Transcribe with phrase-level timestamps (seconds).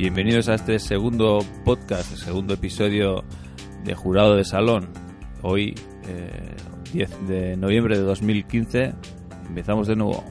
[0.00, 3.22] Bienvenidos a este segundo podcast, el segundo episodio
[3.84, 4.88] de Jurado de Salón.
[5.42, 5.74] Hoy,
[6.08, 6.56] eh,
[6.94, 8.94] 10 de noviembre de 2015,
[9.48, 10.24] empezamos de nuevo.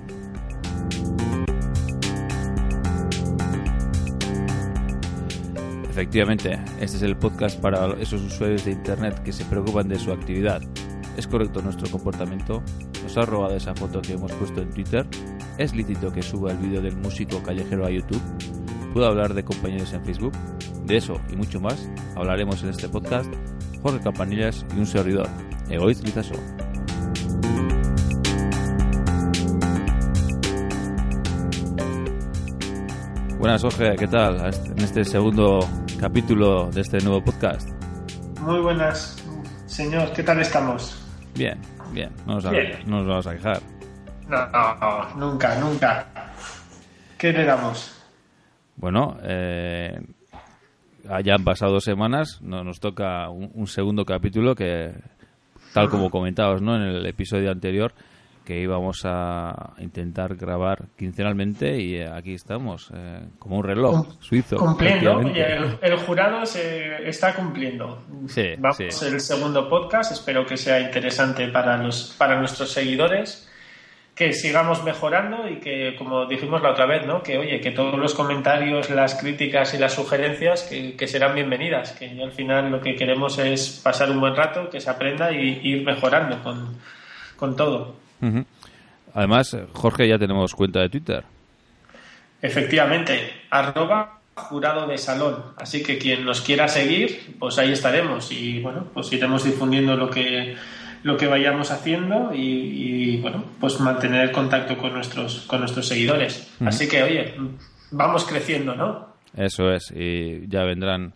[5.91, 10.11] Efectivamente, este es el podcast para esos usuarios de Internet que se preocupan de su
[10.11, 10.63] actividad.
[11.15, 12.63] ¿Es correcto nuestro comportamiento?
[13.03, 15.05] ¿Nos ha robado esa foto que hemos puesto en Twitter?
[15.59, 18.23] ¿Es lícito que suba el vídeo del músico callejero a YouTube?
[18.93, 20.33] ¿Puedo hablar de compañeros en Facebook?
[20.85, 23.31] De eso y mucho más hablaremos en este podcast
[23.83, 25.27] Jorge Campanillas y un servidor,
[25.69, 26.33] Egoiz Lizaso.
[33.37, 34.53] Buenas, Jorge, ¿qué tal?
[34.65, 35.59] En este segundo
[35.99, 37.69] capítulo de este nuevo podcast.
[38.41, 39.23] Muy buenas,
[39.65, 40.11] señor.
[40.13, 41.05] ¿Qué tal estamos?
[41.35, 41.59] Bien,
[41.93, 42.09] bien.
[42.25, 42.71] No nos, Bien.
[42.85, 43.61] no nos vamos a quejar.
[44.27, 46.07] No, no, nunca, nunca.
[47.17, 47.98] ¿Qué le damos?
[48.79, 49.99] Bueno, eh,
[51.23, 54.93] ya han pasado dos semanas, no, nos toca un, un segundo capítulo que,
[55.73, 56.75] tal como comentabas ¿no?
[56.75, 57.93] en el episodio anterior,
[58.45, 64.55] que íbamos a intentar grabar quincenalmente y aquí estamos, eh, como un reloj suizo.
[64.55, 65.19] Cumpliendo.
[65.21, 68.01] el, el jurado se está cumpliendo.
[68.27, 69.05] Sí, Vamos sí.
[69.05, 70.13] el segundo podcast.
[70.13, 73.48] Espero que sea interesante para los para nuestros seguidores.
[74.19, 77.23] Que sigamos mejorando y que, como dijimos la otra vez, ¿no?
[77.23, 81.93] Que oye, que todos los comentarios, las críticas y las sugerencias que, que serán bienvenidas.
[81.93, 85.61] Que al final lo que queremos es pasar un buen rato, que se aprenda y
[85.63, 86.77] ir mejorando con,
[87.37, 87.95] con todo.
[89.13, 91.23] Además, Jorge, ya tenemos cuenta de Twitter.
[92.41, 95.43] Efectivamente, arroba jurado de salón.
[95.55, 98.31] Así que quien nos quiera seguir, pues ahí estaremos.
[98.31, 100.55] Y bueno, pues iremos difundiendo lo que
[101.03, 106.55] lo que vayamos haciendo y, y, bueno, pues mantener contacto con nuestros con nuestros seguidores.
[106.65, 107.35] Así que oye,
[107.91, 109.09] vamos creciendo, ¿no?
[109.35, 111.13] Eso es, y ya vendrán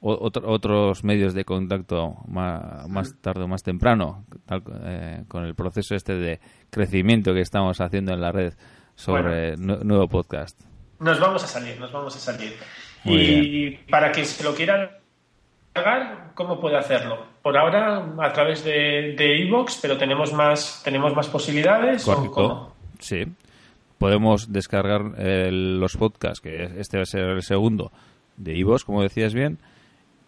[0.00, 5.54] otro- otros medios de contacto más, más tarde o más temprano, tal, eh, con el
[5.54, 8.54] proceso este de crecimiento que estamos haciendo en la red
[8.94, 10.60] sobre nu- nuevo podcast.
[11.00, 12.54] Nos vamos a salir, nos vamos a salir.
[13.04, 14.98] Muy y para quien se lo quiera
[15.76, 17.24] cargar, ¿cómo puede hacerlo?
[17.42, 22.06] Por ahora a través de de iVoox, pero tenemos más tenemos más posibilidades.
[22.08, 22.32] ¿o Correcto.
[22.34, 22.76] cómo?
[22.98, 23.24] Sí.
[23.98, 27.90] Podemos descargar eh, los podcasts, que este va a ser el segundo,
[28.36, 29.58] de iVoox, como decías bien,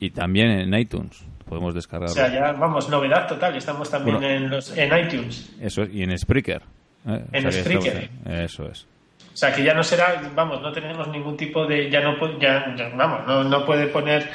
[0.00, 1.22] y también en iTunes.
[1.46, 2.14] Podemos O descargarlo.
[2.14, 3.56] sea, ya, vamos, novedad total.
[3.56, 4.30] Estamos también Bueno.
[4.34, 5.54] en, los, en iTunes.
[5.60, 6.62] Eso es, y en Spreaker.
[7.06, 7.24] ¿eh?
[7.32, 8.10] En Spreaker.
[8.24, 8.86] estamos- Eso es.
[9.34, 12.74] O sea, que ya no será, vamos, no tenemos ningún tipo de, ya no, ya,
[12.76, 14.28] ya, vamos, no, no puede poner,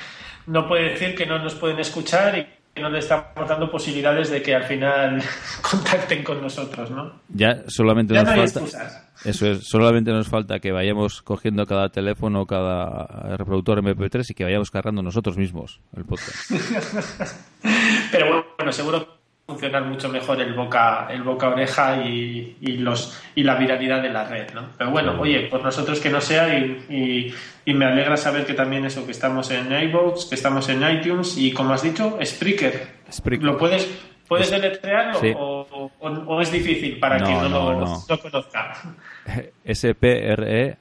[0.48, 4.32] no puede decir que no nos pueden escuchar y que no le estamos dando posibilidades
[4.32, 5.22] de que al final
[5.62, 7.22] contacten con nosotros, ¿no?
[7.30, 8.60] Ya solamente Ya nos no falta.
[8.60, 9.10] excusas.
[9.26, 14.44] Eso es, solamente nos falta que vayamos cogiendo cada teléfono, cada reproductor MP3 y que
[14.44, 16.52] vayamos cargando nosotros mismos el podcast.
[18.12, 19.08] Pero bueno, bueno, seguro
[19.46, 24.10] funcionar mucho mejor el boca, el boca oreja y, y los y la viralidad de
[24.10, 24.70] la red, ¿no?
[24.78, 27.36] Pero bueno, oye, por nosotros que no sea y, y,
[27.70, 31.38] y me alegra saber que también eso, que estamos en iVoox, que estamos en iTunes
[31.38, 32.88] y como has dicho, Spreaker.
[33.12, 33.46] Spreaker.
[33.46, 33.86] ¿Lo puedes,
[34.30, 35.34] puedes deletrearlo Sí.
[35.38, 35.68] o,
[36.00, 38.04] o- o es difícil para No, quien no, no, lo, no.
[38.22, 38.78] conozca?
[39.66, 40.78] S-P-R-E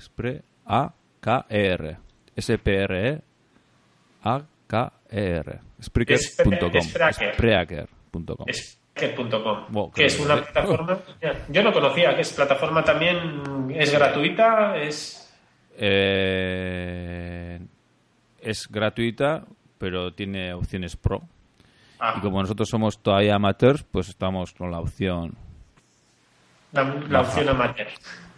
[0.00, 1.96] Spre A K E R
[2.36, 3.20] S-P-R-E
[4.22, 4.95] A K E R Spreaker.com Spreaker.
[5.82, 6.80] Spreaker.com
[8.52, 10.98] Spreaker.com, Wow, que es una plataforma.
[11.48, 15.22] Yo no conocía que es plataforma también, es gratuita, es.
[15.78, 17.58] Eh,
[18.40, 19.44] es gratuita,
[19.78, 21.22] pero tiene opciones pro.
[21.98, 25.34] Ah, Y como nosotros somos todavía amateurs, pues estamos con la opción.
[26.72, 27.88] la, la opción amateur.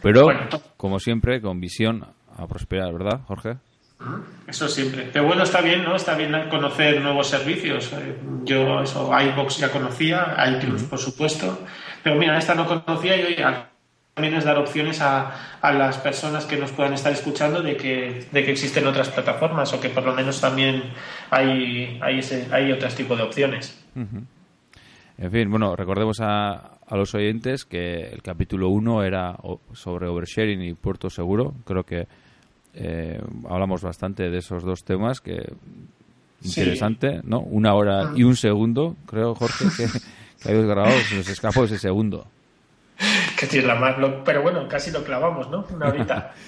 [0.02, 0.48] Pero, Bueno.
[0.76, 2.04] como siempre, con visión
[2.36, 3.56] a prosperar, ¿verdad, Jorge?
[4.46, 5.10] Eso siempre.
[5.12, 5.96] Pero bueno, está bien, ¿no?
[5.96, 7.92] Está bien conocer nuevos servicios.
[7.92, 11.66] Eh, Yo eso, iBox ya conocía, iTunes, por supuesto.
[12.02, 13.44] Pero mira, esta no conocía y oye,
[14.14, 18.26] también es dar opciones a, a las personas que nos puedan estar escuchando de que,
[18.32, 20.84] de que existen otras plataformas o que por lo menos también
[21.30, 23.84] hay, hay, ese, hay otros tipos de opciones.
[23.94, 29.36] En fin, bueno, recordemos a, a los oyentes que el capítulo 1 era
[29.72, 31.54] sobre oversharing y puerto seguro.
[31.64, 32.06] Creo que
[32.78, 35.52] eh, hablamos bastante de esos dos temas, que
[36.40, 36.60] Sí.
[36.60, 37.40] interesante, ¿no?
[37.40, 39.86] Una hora y un segundo, creo, Jorge, que,
[40.40, 42.26] que habéis grabado, se nos escapó ese segundo.
[43.38, 45.64] Que tienes la más, lo- pero bueno, casi lo clavamos, ¿no?
[45.74, 46.32] Una horita.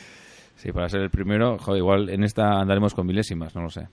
[0.57, 3.89] Sí, para ser el primero, joder, igual en esta andaremos con milésimas, no lo sé.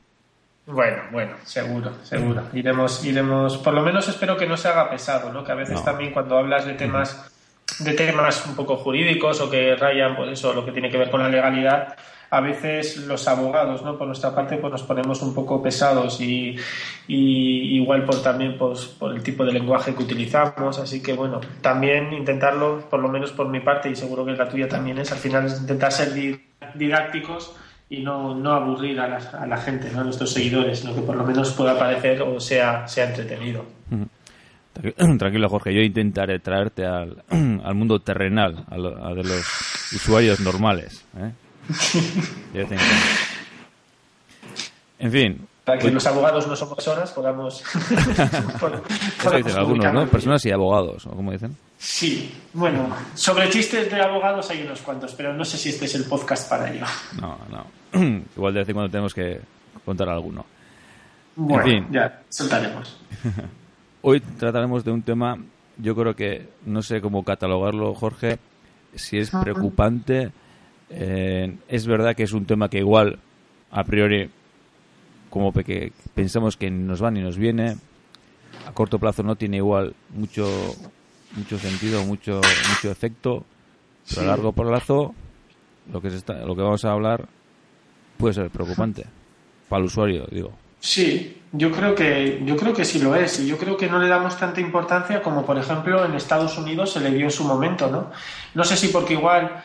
[0.65, 2.43] Bueno, bueno, seguro, seguro.
[2.51, 5.45] Iremos, iremos, por lo menos espero que no se haga pesado, ¿no?
[5.45, 5.83] Que a veces No.
[5.83, 7.31] también cuando hablas de temas
[7.79, 11.09] de temas un poco jurídicos o que rayan, pues eso, lo que tiene que ver
[11.09, 11.95] con la legalidad,
[12.29, 13.97] a veces los abogados, ¿no?
[13.97, 16.57] Por nuestra parte, pues nos ponemos un poco pesados y,
[17.07, 20.79] igual por también pues, por el tipo de lenguaje que utilizamos.
[20.79, 24.49] Así que bueno, también intentarlo, por lo menos por mi parte y seguro que la
[24.49, 26.13] tuya también es, al final intentar ser
[26.75, 27.55] didácticos
[27.89, 30.01] y no, no aburrir a la, a la gente, ¿no?
[30.01, 33.76] a nuestros seguidores, sino que por lo menos pueda parecer o sea, sea entretenido.
[35.17, 38.75] Tranquilo, Jorge, yo intentaré traerte al, al mundo terrenal, a,
[39.13, 39.45] de los
[39.93, 41.03] usuarios normales.
[41.17, 41.31] ¿eh?
[44.99, 45.47] en fin.
[45.65, 47.61] Para que pues- los abogados no somos personas, podamos.
[49.19, 50.07] Eso dicen algunos, ¿no?
[50.07, 51.57] Personas y abogados, ¿o cómo dicen?
[51.77, 55.95] Sí, bueno, sobre chistes de abogados hay unos cuantos, pero no sé si este es
[55.95, 56.85] el podcast para ello.
[57.19, 57.65] No, no.
[58.35, 59.41] Igual de vez en cuando tenemos que
[59.83, 60.45] contar alguno.
[61.35, 61.93] Bueno, en fin.
[61.93, 62.97] ya, soltaremos.
[64.09, 65.37] Hoy trataremos de un tema,
[65.77, 68.39] yo creo que no sé cómo catalogarlo, Jorge,
[68.95, 70.31] si es preocupante.
[70.89, 73.19] Eh, es verdad que es un tema que igual,
[73.69, 74.29] a priori,
[75.29, 77.75] como que pensamos que nos va ni nos viene,
[78.65, 80.47] a corto plazo no tiene igual mucho
[81.35, 82.39] mucho sentido, mucho
[82.69, 83.43] mucho efecto,
[84.07, 85.13] pero a largo plazo
[85.91, 87.27] lo que se está, lo que vamos a hablar
[88.15, 89.03] puede ser preocupante
[89.67, 90.53] para el usuario, digo.
[90.79, 93.99] Sí, yo creo que yo creo que sí lo es y yo creo que no
[93.99, 97.43] le damos tanta importancia como por ejemplo en Estados Unidos se le dio en su
[97.43, 98.11] momento, ¿no?
[98.53, 99.63] No sé si porque igual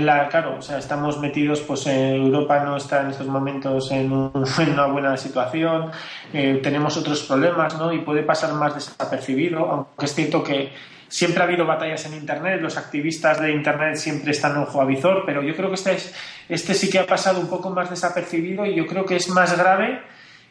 [0.00, 4.86] la, claro, o sea, estamos metidos, pues Europa no está en estos momentos en, una
[4.86, 5.90] buena situación,
[6.32, 7.92] eh, tenemos otros problemas, ¿no?
[7.92, 10.72] Y puede pasar más desapercibido, aunque es cierto que
[11.08, 15.24] siempre ha habido batallas en Internet, los activistas de Internet siempre están ojo a visor,
[15.26, 16.14] pero yo creo que este, es,
[16.48, 19.56] este sí que ha pasado un poco más desapercibido y yo creo que es más
[19.56, 20.02] grave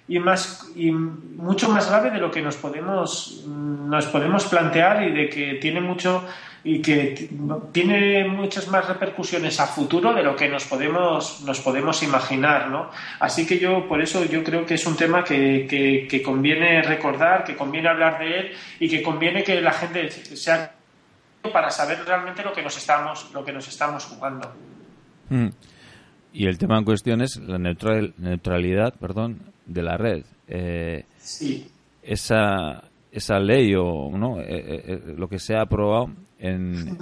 [0.08, 5.12] y más y mucho más grave de lo que nos podemos nos podemos plantear y
[5.12, 6.26] de que tiene mucho
[6.66, 7.30] y que
[7.72, 12.90] tiene muchas más repercusiones a futuro de lo que nos podemos nos podemos imaginar no
[13.20, 15.68] así que yo por eso yo creo que es un tema que,
[16.10, 20.76] que, conviene recordar que conviene hablar de él y que conviene que la gente sea
[21.52, 24.52] para saber realmente lo que nos estamos lo que nos estamos jugando
[25.30, 25.48] mm.
[26.34, 30.26] Y el tema en cuestión es la neutral, neutralidad perdón de la red.
[30.48, 31.68] Eh, sí.
[32.02, 36.10] Esa, esa ley o no eh, eh, lo que se ha aprobado
[36.40, 36.98] en,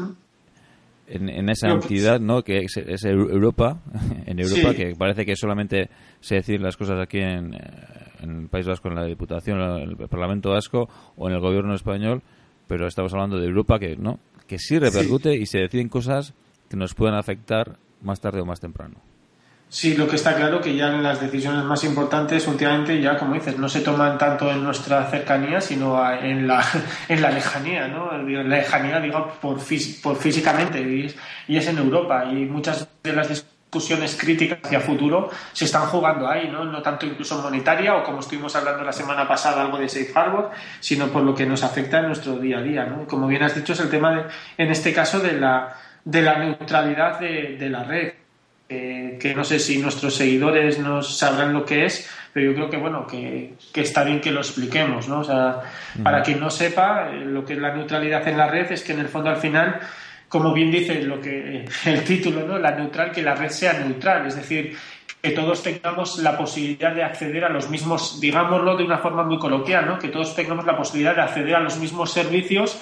[1.08, 2.44] en, esa entidad, ¿no?
[2.44, 3.82] Que es, Europa,
[4.26, 5.90] en Europa, que parece que solamente
[6.20, 7.56] se deciden las cosas aquí en,
[8.22, 11.74] en el País Vasco, en la Diputación, en el Parlamento Vasco o en el Gobierno
[11.74, 12.22] español,
[12.68, 16.34] pero estamos hablando de Europa que no, que sí repercute y se deciden cosas
[16.70, 19.11] que nos pueden afectar más tarde o más temprano.
[19.74, 23.36] Sí, lo que está claro que ya en las decisiones más importantes últimamente ya, como
[23.36, 26.62] dices, no se toman tanto en nuestra cercanía, sino en la,
[27.08, 28.12] en la lejanía, ¿no?
[28.12, 29.58] La lejanía, digo, por,
[30.04, 30.82] por físicamente,
[31.48, 32.26] y es, en Europa.
[32.26, 36.66] Y muchas de las discusiones críticas hacia futuro se están jugando ahí, ¿no?
[36.66, 40.52] No tanto incluso monetaria o como estuvimos hablando la semana pasada algo de Safe Harbor,
[40.82, 43.08] sino por lo que nos afecta en nuestro día a día, ¿no?
[43.08, 44.24] Como bien has dicho, es el tema, de,
[44.58, 48.21] en este caso, de la, de la neutralidad de, de la red
[49.20, 52.78] que no sé si nuestros seguidores nos sabrán lo que es, pero yo creo que
[52.78, 55.20] bueno, que, está bien que lo expliquemos, ¿no?
[55.20, 55.62] O sea,
[56.02, 58.94] para quien no sepa, eh, lo que es la neutralidad en la red es que
[58.94, 59.80] en el fondo al final,
[60.30, 62.58] como bien dice lo que el título, ¿no?
[62.58, 64.78] La neutral, que la red sea neutral, es decir,
[65.22, 69.38] que todos tengamos la posibilidad de acceder a los mismos, digámoslo de una forma muy
[69.38, 70.00] coloquial, ¿no?
[70.00, 72.82] Que todos tengamos la posibilidad de acceder a los mismos servicios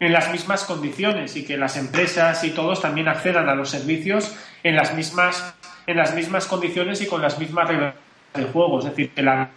[0.00, 4.36] en las mismas condiciones y que las empresas y todos también accedan a los servicios
[4.62, 5.54] en las mismas,
[5.86, 7.94] en las mismas condiciones y con las mismas reglas
[8.34, 8.80] de juego.
[8.80, 9.50] Es decir, que la,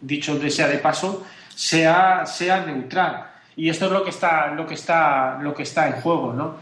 [0.00, 1.24] dicho de sea de paso,
[1.54, 3.26] sea, sea neutral.
[3.56, 6.56] Y esto es lo que está, lo que está, lo que está en juego, ¿no?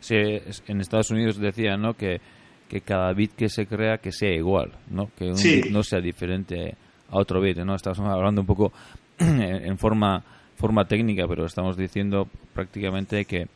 [0.00, 1.94] Sí, en Estados Unidos decía ¿no?
[1.94, 2.20] Que,
[2.68, 5.10] que cada bit que se crea que sea igual, ¿no?
[5.18, 6.76] Que un bit no sea diferente
[7.10, 7.74] a otro bit, ¿no?
[7.74, 8.72] Estamos hablando un poco
[9.18, 10.22] en forma
[10.58, 13.46] forma técnica, pero estamos diciendo prácticamente que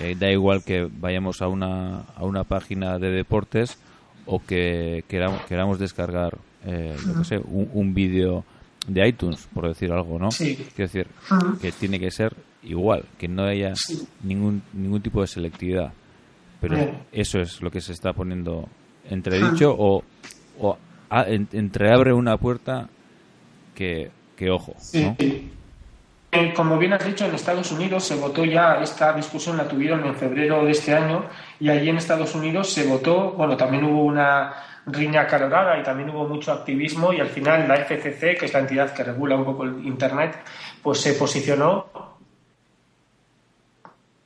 [0.00, 3.78] eh, da igual que vayamos a una, a una página de deportes
[4.24, 8.44] o que queramos, queramos descargar eh, sé, un, vídeo
[8.88, 10.30] de iTunes, por decir algo, ¿no?
[10.30, 10.56] Sí.
[10.74, 11.06] Quiero decir,
[11.60, 13.74] que tiene que ser igual, que no haya
[14.22, 15.92] ningún, ningún tipo de selectividad.
[16.60, 18.68] Pero eso es lo que se está poniendo
[19.08, 20.02] entredicho o,
[20.58, 20.78] o
[21.52, 22.88] entreabre una puerta
[23.74, 25.16] que, que ojo, ¿no?
[26.32, 30.04] Eh, como bien has dicho, en Estados Unidos se votó ya, esta discusión la tuvieron
[30.04, 31.24] en febrero de este año
[31.60, 34.52] y allí en Estados Unidos se votó, bueno, también hubo una
[34.86, 38.60] riña calorada y también hubo mucho activismo y al final la FCC, que es la
[38.60, 40.36] entidad que regula un poco el Internet,
[40.82, 41.86] pues se posicionó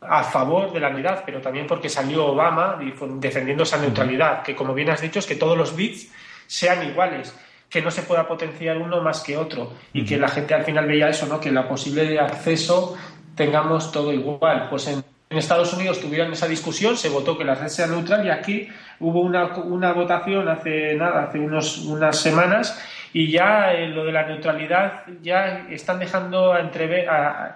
[0.00, 2.78] a favor de la unidad, pero también porque salió Obama
[3.19, 6.11] defendiendo esa neutralidad, que como bien has dicho es que todos los bits
[6.47, 7.35] sean iguales,
[7.71, 10.87] que no se pueda potenciar uno más que otro y que la gente al final
[10.87, 11.41] veía eso, ¿no?
[11.41, 12.97] Que la posible acceso
[13.37, 14.69] tengamos todo igual.
[14.69, 18.31] Pues en, Estados Unidos tuvieron esa discusión, se votó que la red sea neutral y
[18.31, 22.77] aquí hubo una, una votación hace nada, hace unos, unas semanas
[23.12, 27.07] y ya eh, lo de la neutralidad ya están dejando entrever,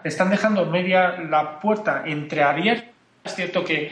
[0.05, 2.93] están dejando media la puerta entreabierta.
[3.25, 3.91] Es cierto que,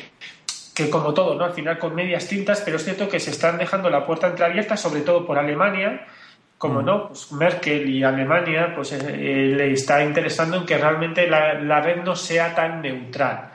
[0.75, 1.45] que como todo, ¿no?
[1.45, 4.77] Al final con medias tintas, pero es cierto que se están dejando la puerta entreabierta,
[4.77, 6.07] sobre todo por Alemania,
[6.59, 6.85] como mm.
[6.85, 11.55] no, pues Merkel y Alemania, pues eh, eh, le está interesando en que realmente la,
[11.55, 13.51] la, red no sea tan neutral.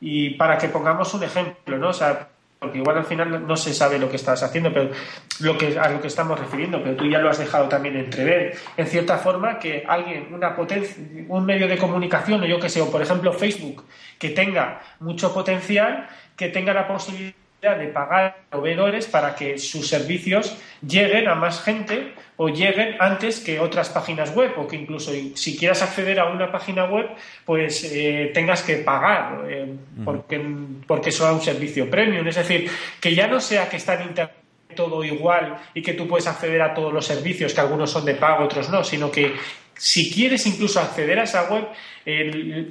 [0.00, 1.88] Y para que pongamos un ejemplo, ¿no?
[1.88, 4.90] O sea, porque igual al final no se sabe lo que estás haciendo, pero
[5.40, 8.56] lo que, a lo que estamos refiriendo, pero tú ya lo has dejado también entrever.
[8.76, 10.96] En cierta forma, que alguien, una potencia,
[11.28, 13.84] un medio de comunicación, o yo que sé, o por ejemplo Facebook,
[14.18, 17.34] que tenga mucho potencial, que tenga la posibilidad
[17.74, 20.56] de pagar a proveedores para que sus servicios
[20.86, 25.56] lleguen a más gente o lleguen antes que otras páginas web o que incluso si
[25.56, 27.08] quieras acceder a una página web
[27.44, 30.40] pues eh, tengas que pagar eh, porque,
[30.86, 32.26] porque eso es un servicio premium.
[32.28, 32.70] Es decir,
[33.00, 34.46] que ya no sea que está en Internet
[34.76, 38.14] todo igual y que tú puedes acceder a todos los servicios, que algunos son de
[38.14, 39.32] pago, otros no, sino que
[39.76, 41.68] si quieres incluso acceder a esa web,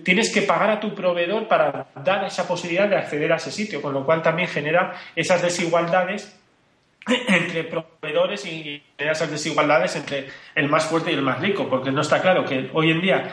[0.03, 3.81] tienes que pagar a tu proveedor para dar esa posibilidad de acceder a ese sitio,
[3.81, 6.35] con lo cual también genera esas desigualdades
[7.27, 12.01] entre proveedores y esas desigualdades entre el más fuerte y el más rico, porque no
[12.01, 13.31] está claro que hoy en día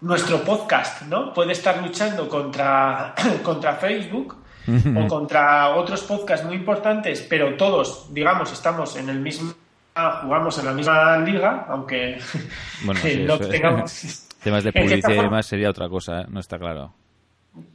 [0.00, 1.32] nuestro podcast ¿no?
[1.32, 4.36] puede estar luchando contra, contra Facebook
[4.96, 9.52] o contra otros podcasts muy importantes, pero todos, digamos, estamos en el mismo
[9.94, 12.18] jugamos en la misma liga, aunque
[13.26, 14.28] no tengamos...
[14.44, 16.26] Temas de publicidad y demás sería otra cosa, ¿eh?
[16.28, 16.94] no está claro.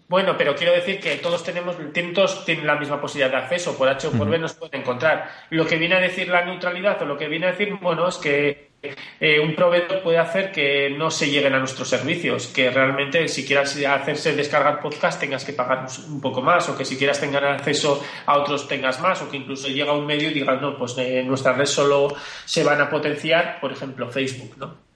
[0.08, 1.78] Bueno, pero quiero decir que todos tenemos,
[2.14, 5.30] todos tienen la misma posibilidad de acceso, por H o por B nos pueden encontrar.
[5.52, 8.18] Lo que viene a decir la neutralidad o lo que viene a decir, bueno, es
[8.18, 13.28] que eh, un proveedor puede hacer que no se lleguen a nuestros servicios, que realmente
[13.28, 17.20] si quieras hacerse descargar podcast tengas que pagar un poco más, o que si quieras
[17.20, 20.78] tener acceso a otros tengas más, o que incluso llega un medio y digas, no,
[20.78, 24.90] pues en nuestra red solo se van a potenciar, por ejemplo, Facebook, ¿no?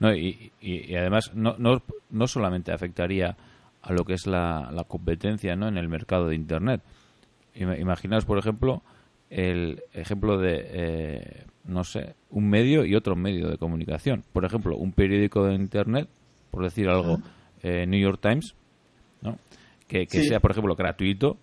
[0.00, 3.36] No, y, y, además no, no, no, solamente afectaría
[3.82, 5.68] a lo que es la, la competencia ¿no?
[5.68, 6.82] en el mercado de Internet.
[7.54, 8.82] Imaginaos, por ejemplo,
[9.30, 14.24] el ejemplo de, eh, no sé, un medio y otro medio de comunicación.
[14.32, 16.08] Por ejemplo, un periódico de Internet,
[16.50, 17.18] por decir algo,
[17.62, 18.54] eh, New York Times,
[19.22, 19.38] ¿no?
[19.88, 21.38] que, sea, por ejemplo, gratuito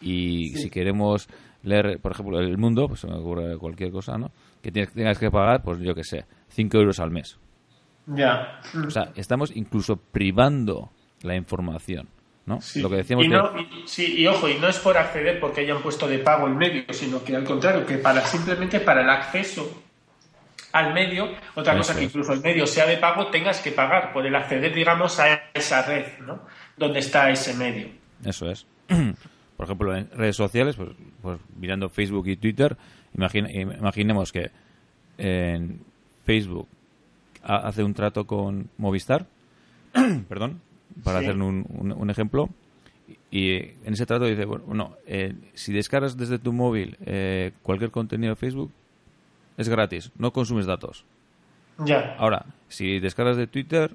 [0.00, 1.26] y si queremos
[1.62, 4.30] leer, por ejemplo, El Mundo, pues se me ocurre cualquier cosa, ¿no?
[4.62, 7.38] Que tengas que pagar, pues yo que sé, 5 euros al mes.
[8.06, 8.60] Ya.
[8.86, 10.90] O sea, estamos incluso privando
[11.22, 12.08] la información.
[12.44, 12.60] ¿no?
[12.76, 16.06] Lo que decíamos y sí, y ojo, y no es por acceder porque hayan puesto
[16.06, 19.82] de pago el medio, sino que al contrario, que para simplemente para el acceso
[20.76, 24.26] al medio, otra cosa que incluso el medio sea de pago, tengas que pagar por
[24.26, 26.40] el acceder, digamos, a esa red, ¿no?
[26.76, 27.88] Donde está ese medio.
[28.24, 28.66] Eso es.
[29.56, 30.90] Por ejemplo, en redes sociales, pues,
[31.22, 32.76] pues mirando Facebook y Twitter,
[33.14, 34.50] imaginemos que
[35.16, 35.80] en
[36.26, 36.68] Facebook
[37.42, 39.26] hace un trato con Movistar,
[40.28, 40.60] perdón,
[41.02, 42.50] para hacer un, ejemplo,
[43.30, 48.34] y en ese trato dice, bueno, eh, si descargas desde tu móvil eh, cualquier contenido
[48.34, 48.72] de Facebook,
[49.56, 51.04] es gratis, no consumes datos.
[51.78, 52.16] Ya.
[52.18, 53.90] Ahora, si descargas de Twitter,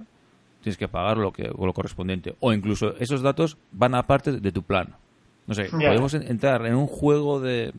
[0.61, 2.35] tienes que pagar lo que lo correspondiente.
[2.39, 4.95] O incluso esos datos van aparte de tu plan.
[5.47, 7.73] No sé, podemos entrar en un juego de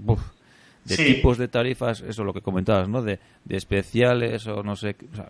[0.84, 3.02] de tipos de tarifas, eso lo que comentabas, ¿no?
[3.02, 4.96] De, de especiales o no sé.
[5.12, 5.28] O sea,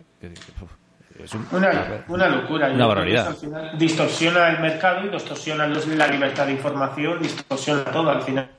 [1.23, 2.71] es una, una, locura.
[2.71, 3.35] Una barbaridad.
[3.77, 8.49] distorsiona el mercado y distorsiona la libertad de información, distorsiona todo al final.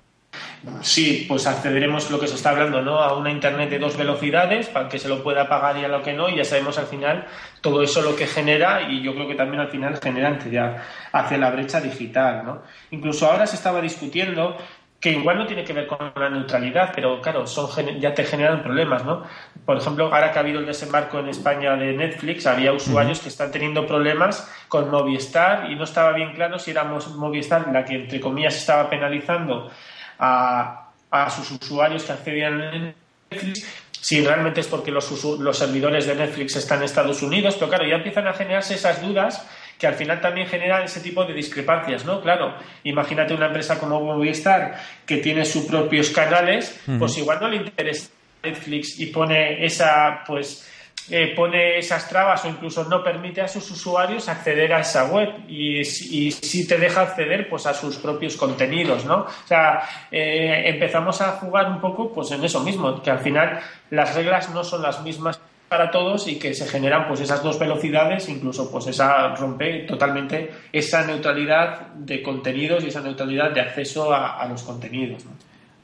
[0.81, 2.99] Sí, pues accederemos lo que se está hablando, ¿no?
[2.99, 6.03] A una internet de dos velocidades para que se lo pueda pagar y a lo
[6.03, 7.27] que no, y ya sabemos al final
[7.61, 11.39] todo eso lo que genera, y yo creo que también al final genera ya hacia
[11.39, 12.63] la brecha digital, ¿no?
[12.91, 14.57] Incluso ahora se estaba discutiendo
[15.01, 17.69] que igual no tiene que ver con la neutralidad, pero claro, son,
[18.01, 19.23] ya te generan problemas, ¿no?
[19.67, 23.29] Por ejemplo, ahora que ha habido el desembarco en España de Netflix, había usuarios que
[23.29, 27.97] están teniendo problemas con Movistar y no estaba bien claro si era Movistar la que,
[27.97, 29.71] entre comillas, estaba penalizando
[30.19, 32.95] a, a sus usuarios que accedían a
[33.31, 33.67] Netflix,
[34.01, 37.89] si realmente es porque los, los servidores de Netflix están en Estados Unidos, pero claro,
[37.89, 39.47] ya empiezan a generarse esas dudas
[39.79, 42.21] que al final también generan ese tipo de discrepancias, ¿no?
[42.21, 42.55] Claro,
[42.85, 48.11] imagínate una empresa como Movistar que tiene sus propios canales, pues igual no le interesa
[48.43, 50.71] Netflix y pone esa, pues,
[51.11, 55.29] eh, pone esas trabas o incluso no permite a sus usuarios acceder a esa web
[55.49, 59.21] y, y sí te deja acceder pues a sus propios contenidos, ¿no?
[59.21, 63.61] O sea, eh, empezamos a jugar un poco pues en eso mismo, que al final
[63.91, 67.59] las reglas no son las mismas para todos y que se generan pues esas dos
[67.59, 74.15] velocidades, incluso pues esa rompe totalmente esa neutralidad de contenidos y esa neutralidad de acceso
[74.15, 75.25] a, los contenidos.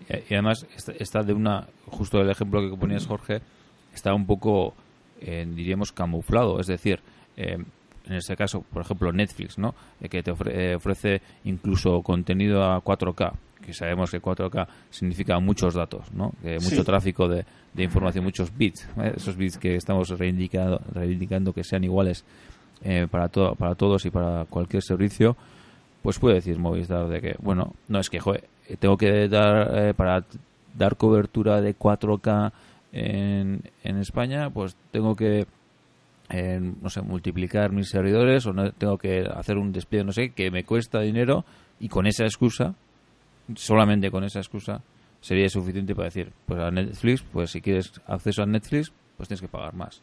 [0.09, 0.67] Y además
[0.99, 3.41] está de una, justo el ejemplo que ponías Jorge,
[3.93, 4.75] está un poco
[5.21, 6.61] diríamos, camuflado.
[6.61, 7.01] Es decir,
[7.37, 7.57] eh,
[8.07, 9.75] en este caso, por ejemplo, Netflix, ¿no?
[10.01, 13.33] Eh, que te eh, ofrece incluso contenido a 4K,
[13.65, 16.33] que sabemos que 4K significa muchos datos, ¿no?
[16.63, 17.45] mucho tráfico de,
[17.77, 22.25] información, muchos bits, esos bits que estamos reivindicando, reivindicando que sean iguales
[23.11, 25.37] para, todo, para todos y para cualquier servicio,
[26.03, 28.45] pues puede decir Movistar de que, bueno, no es que, joder,
[28.79, 30.25] tengo que dar, para
[30.75, 32.53] dar cobertura de 4K
[32.93, 35.47] en, en España, pues tengo que,
[36.31, 40.31] eh, no sé, multiplicar mis servidores o no, tengo que hacer un despliegue, no sé,
[40.31, 41.45] que me cuesta dinero
[41.79, 42.75] y con esa excusa,
[43.55, 44.83] solamente con esa excusa,
[45.21, 49.41] sería suficiente para decir, pues a Netflix, pues si quieres acceso a Netflix, pues tienes
[49.41, 50.03] que pagar más.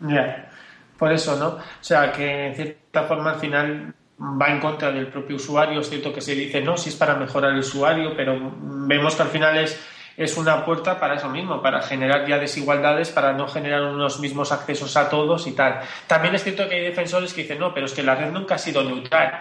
[0.00, 0.50] Ya,
[0.98, 1.48] por eso, ¿no?
[1.48, 5.80] O sea, que en cierta forma al final va en contra del propio usuario.
[5.80, 8.38] Es cierto que se dice, no, si es para mejorar el usuario, pero
[8.86, 9.80] vemos que al final es
[10.20, 14.52] es una puerta para eso mismo, para generar ya desigualdades, para no generar unos mismos
[14.52, 15.80] accesos a todos y tal.
[16.06, 18.56] También es cierto que hay defensores que dicen, no, pero es que la red nunca
[18.56, 19.40] ha sido neutral.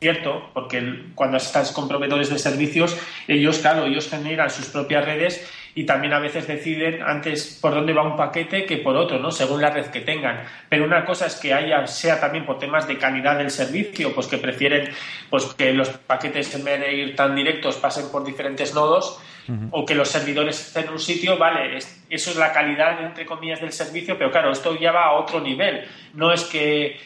[0.00, 2.96] Cierto, porque cuando estás con proveedores de servicios,
[3.28, 7.92] ellos, claro, ellos generan sus propias redes y también a veces deciden antes por dónde
[7.92, 9.30] va un paquete que por otro, ¿no?
[9.30, 10.44] Según la red que tengan.
[10.70, 14.28] Pero una cosa es que haya, sea también por temas de calidad del servicio, pues
[14.28, 14.88] que prefieren
[15.28, 19.20] pues que los paquetes en vez de ir tan directos pasen por diferentes nodos
[19.70, 23.60] o que los servidores estén en un sitio, vale, eso es la calidad, entre comillas,
[23.60, 25.84] del servicio, pero claro, esto ya va a otro nivel.
[26.14, 26.98] No es que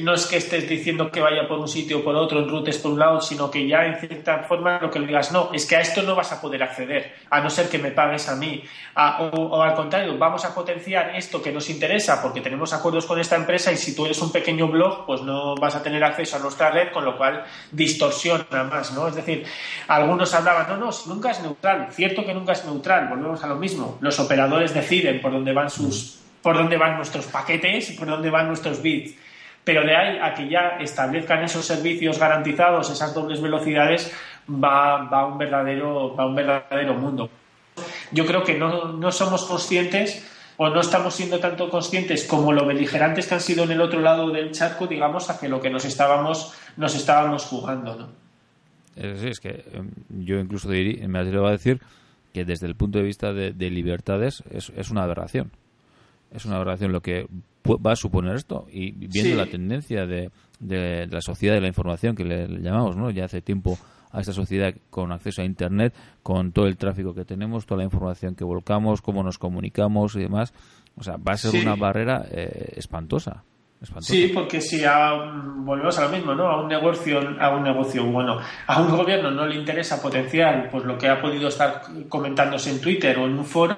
[0.00, 2.78] no es que estés diciendo que vaya por un sitio o por otro, en routes
[2.78, 5.66] por un lado, sino que ya en cierta forma lo que le digas, no, es
[5.66, 8.36] que a esto no vas a poder acceder, a no ser que me pagues a
[8.36, 8.62] mí.
[8.96, 13.36] o, al contrario, vamos a potenciar esto que nos interesa porque tenemos acuerdos con esta
[13.36, 16.40] empresa y si tú eres un pequeño blog, pues no vas a tener acceso a
[16.40, 19.08] nuestra red, con lo cual distorsiona más, ¿no?
[19.08, 19.44] Es decir,
[19.86, 23.56] algunos hablaban, no, no, nunca es neutral, cierto que nunca es neutral, volvemos a lo
[23.56, 23.98] mismo.
[24.00, 28.30] Los operadores deciden por dónde van sus por dónde van nuestros paquetes y por dónde
[28.30, 29.16] van nuestros bits
[29.68, 34.10] pero de ahí a que ya establezcan esos servicios garantizados, esas dobles velocidades,
[34.48, 37.28] va, va, un, verdadero, va un verdadero mundo.
[38.10, 40.26] Yo creo que no, no somos conscientes
[40.56, 44.00] o no estamos siendo tanto conscientes como lo beligerantes que han sido en el otro
[44.00, 47.94] lado del charco, digamos, hacia lo que nos estábamos, nos estábamos jugando.
[47.94, 49.16] ¿no?
[49.18, 51.82] Sí, es que em, yo incluso diría, me atrevo a decir
[52.32, 55.50] que desde el punto de vista de, libertades es, es, una aberración.
[56.32, 57.26] Es una aberración lo que
[57.76, 62.16] va a suponer esto y viendo la tendencia de, de, la sociedad de la información
[62.16, 63.10] que le, llamamos, ¿no?
[63.10, 63.78] Ya hace tiempo
[64.10, 67.84] a esta sociedad con acceso a Internet, con todo el tráfico que tenemos, toda la
[67.84, 70.52] información que volcamos, cómo nos comunicamos y demás.
[70.96, 73.44] O sea, va a ser una barrera eh, espantosa.
[74.00, 74.82] Sí, porque si
[75.58, 76.48] volvemos a lo mismo, ¿no?
[76.48, 80.84] A un negocio, a un negocio, bueno, a un gobierno no le interesa potenciar pues
[80.84, 83.76] lo que ha podido estar comentándose en Twitter o en un foro,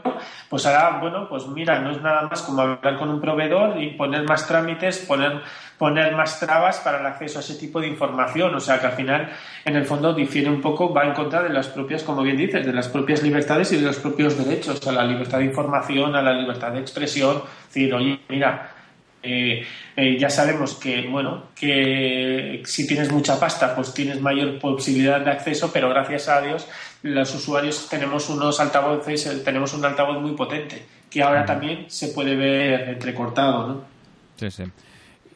[0.48, 3.90] pues ahora, bueno, pues mira, no es nada más como hablar con un proveedor y
[3.90, 5.42] poner más trámites, poner,
[5.76, 8.54] poner más trabas para el acceso a ese tipo de información.
[8.54, 9.28] O sea que al final,
[9.66, 12.64] en el fondo, difiere un poco, va en contra de las propias, como bien dices,
[12.64, 16.22] de las propias libertades y de los propios derechos, a la libertad de información, a
[16.22, 17.42] la libertad de expresión.
[17.68, 18.80] Es decir, oye, mira,
[19.22, 25.20] eh, eh, ya sabemos que bueno que si tienes mucha pasta pues tienes mayor posibilidad
[25.20, 26.66] de acceso pero gracias a Dios
[27.02, 32.09] los usuarios tenemos unos altavoces eh, tenemos un altavoz muy potente que ahora también se
[32.09, 33.85] puede ver entrecortado ¿no?
[34.37, 34.64] sí sí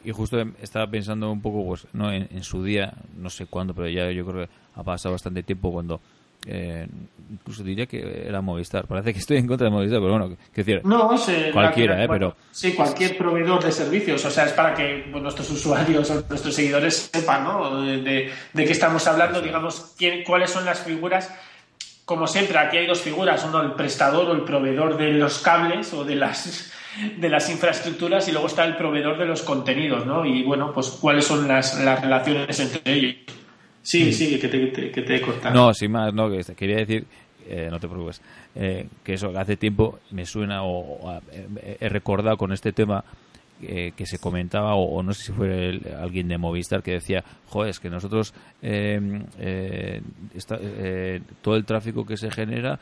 [0.03, 3.75] y justo estaba pensando un poco pues no en, en su día no sé cuándo
[3.75, 6.01] pero ya yo creo que ha pasado bastante tiempo cuando
[6.45, 6.87] eh,
[7.31, 8.85] incluso diría que era Movistar.
[8.87, 11.09] Parece que estoy en contra de Movistar, pero bueno, que decir, no,
[11.53, 12.07] cualquiera, ¿eh?
[12.07, 14.23] pero sí, cualquier proveedor de servicios.
[14.25, 17.81] O sea, es para que nuestros usuarios o nuestros seguidores sepan, ¿no?
[17.81, 21.33] De, qué estamos hablando, digamos, quién, cuáles son las figuras.
[22.05, 25.91] Como siempre, aquí hay dos figuras, uno el prestador o el proveedor de los cables
[25.93, 26.71] o de las
[27.17, 30.25] de las infraestructuras y luego está el proveedor de los contenidos, ¿no?
[30.25, 33.15] Y bueno, pues cuáles son las, las relaciones entre ellos.
[33.85, 35.53] Sí, sí, que te, que te he cortado.
[35.53, 37.05] No, sin más, no, que quería decir,
[37.47, 38.19] eh, no te preocupes,
[38.55, 41.21] eh, que eso hace tiempo me suena o,
[41.79, 43.05] he recordado con este tema
[43.61, 47.69] eh, que se comentaba, o, no sé si fue alguien de Movistar que decía, joder,
[47.69, 50.01] es que nosotros em, eh,
[50.59, 52.77] eh, todo el tráfico que se genera,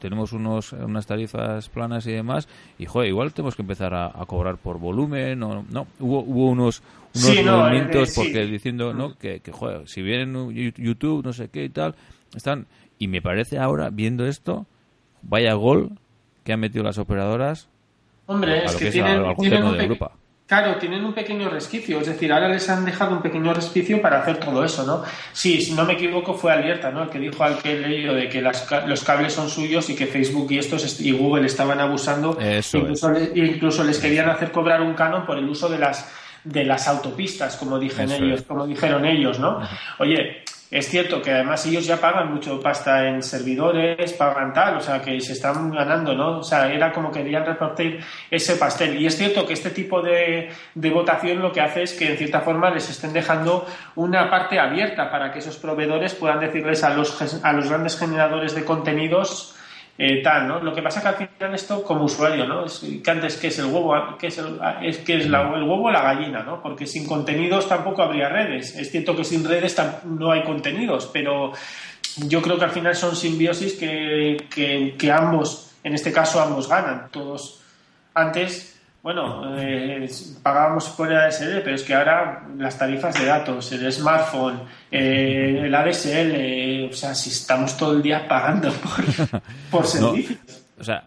[0.00, 2.46] tenemos unos, unas tarifas planas y demás,
[2.78, 6.82] y joder, igual tenemos que empezar a, cobrar por volumen, o no, hubo, hubo unos,
[7.14, 9.16] unos movimientos porque diciendo, ¿no?
[9.16, 11.94] Que, que, joder, si vienen YouTube, no sé qué y tal,
[12.36, 12.66] están,
[12.98, 14.66] y me parece ahora, viendo esto,
[15.22, 15.92] vaya gol
[16.44, 17.68] que han metido las operadoras
[18.26, 19.98] Hombre, es que, tienen, un
[20.46, 24.20] Claro, tienen un pequeño resquicio, es decir, ahora les han dejado un pequeño resquicio para
[24.20, 25.02] hacer todo eso, ¿no?
[25.32, 27.04] Sí, si no me equivoco fue Alierta, ¿no?
[27.04, 30.52] El que dijo al que leído de que los cables son suyos y que Facebook
[30.52, 32.36] y estos y Google estaban abusando,
[32.72, 36.12] incluso, incluso, les querían hacer cobrar un canon por el uso de las
[36.44, 39.60] de las autopistas, como dijeron ellos, como dijeron ellos, ¿no?
[39.98, 44.80] Oye, es cierto que además ellos ya pagan mucho pasta en servidores, pagan tal, o
[44.80, 46.38] sea, que se están ganando, ¿no?
[46.38, 48.00] O sea, era como que querían repartir
[48.30, 49.00] ese pastel.
[49.00, 52.16] Y es cierto que este tipo de, de votación lo que hace es que, en
[52.16, 56.90] cierta forma, les estén dejando una parte abierta para que esos proveedores puedan decirles a
[56.90, 59.53] los, a los grandes generadores de contenidos
[59.96, 60.60] eh, tal, ¿no?
[60.60, 62.64] Lo que pasa que al final esto como usuario, ¿no?
[62.64, 65.84] Es, que antes que es el huevo, que es el, es que es el huevo
[65.84, 66.60] o la gallina, ¿no?
[66.60, 68.76] Porque sin contenidos tampoco habría redes.
[68.76, 71.52] Es cierto que sin redes no hay contenidos, pero
[72.26, 76.68] yo creo que al final son simbiosis que, que, que ambos, en este caso ambos
[76.68, 77.08] ganan.
[77.12, 77.60] Todos
[78.14, 78.73] antes
[79.04, 80.08] bueno, eh,
[80.42, 85.60] pagábamos por el ADSL, pero es que ahora las tarifas de datos, el smartphone, eh,
[85.62, 90.38] el ADSL, o sea, si estamos todo el día pagando por, por servicios.
[90.78, 91.04] o sea,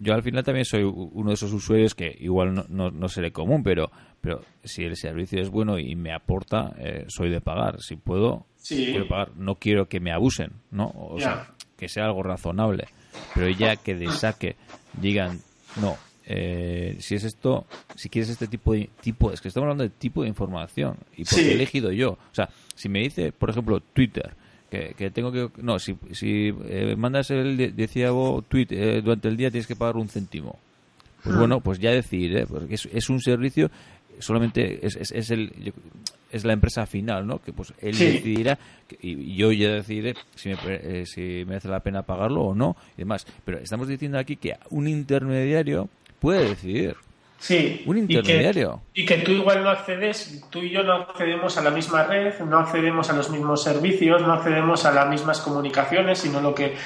[0.00, 3.30] yo, al final también soy uno de esos usuarios que igual no, no, no seré
[3.30, 7.80] común, pero, pero si el servicio es bueno y me aporta, eh, soy de pagar.
[7.80, 9.36] Si puedo, quiero pagar.
[9.36, 10.92] No quiero que me abusen, ¿no?
[10.96, 12.88] O sea, que sea algo razonable.
[13.32, 14.56] Pero ya que de saque
[15.00, 15.38] digan,
[15.80, 19.84] no, eh, si es esto, si quieres este tipo de tipo, es que estamos hablando
[19.84, 22.12] de tipo de información y porque he elegido yo.
[22.12, 24.34] O sea, si me dice, por ejemplo, Twitter,
[24.70, 29.36] que, que tengo que, no, si, si eh, mandas el decíago tweet eh, durante el
[29.36, 30.58] día tienes que pagar un céntimo.
[31.22, 33.70] Pues bueno, pues ya decidiré, porque es, un servicio
[34.18, 35.72] solamente es, es, el
[36.32, 37.38] es la empresa final, ¿no?
[37.38, 38.58] Que pues él decidirá
[39.00, 43.24] y yo ya decidiré si me, si merece la pena pagarlo o no y demás.
[43.44, 45.88] Pero estamos diciendo aquí que un intermediario
[46.22, 46.96] puede decidir.
[47.38, 47.82] Sí.
[47.86, 48.80] Un intermediario.
[48.94, 52.38] Y que, tú igual no accedes, tú y yo no accedemos a la misma red,
[52.38, 56.76] no accedemos a los mismos servicios, no accedemos a las mismas comunicaciones, sino lo que,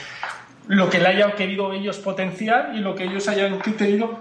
[0.67, 4.19] lo que le hayan querido ellos potenciar y lo que ellos hayan tenido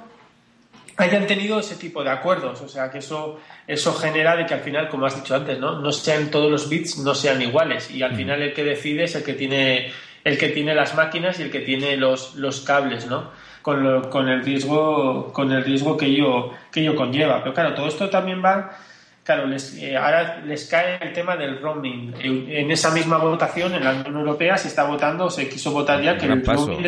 [0.97, 2.61] hayan tenido ese tipo de acuerdos.
[2.61, 5.79] O sea, que eso, eso genera de que al final, como has dicho antes, ¿no?
[5.79, 7.91] no sean todos los bits, no sean iguales.
[7.91, 8.17] Y al mm.
[8.17, 9.91] final el que decide es el que tiene,
[10.23, 13.31] el que tiene las máquinas y el que tiene los, los cables, ¿no?
[13.65, 17.39] Con, con, el riesgo con el riesgo que ello, que ello conlleva.
[17.39, 18.77] Pero claro, todo esto también va
[19.23, 22.13] claro, les, eh, ahora les cae el tema del roaming.
[22.21, 26.15] En esa misma votación en la Unión Europea se está votando, se quiso votar ya
[26.15, 26.83] que, el, roaming,